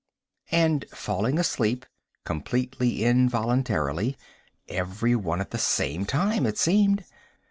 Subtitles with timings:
[0.51, 1.85] _And falling asleep,
[2.25, 4.17] completely involuntarily
[4.67, 7.05] everyone at the same time, it seemed.